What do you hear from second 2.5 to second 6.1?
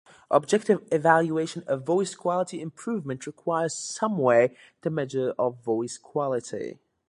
improvement requires some way to measure of voice